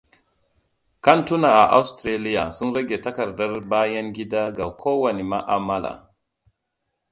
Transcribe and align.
Kantuna 1.07 1.49
a 1.63 1.65
Ostiraliya 1.79 2.45
sun 2.55 2.73
rage 2.75 2.97
takarda 3.05 3.47
bayan 3.71 4.09
gida 4.15 4.41
ga 4.57 4.67
kowane 4.79 5.23
ma'amala 5.31 5.93